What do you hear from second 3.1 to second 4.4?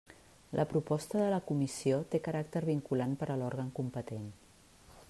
per a l'òrgan competent.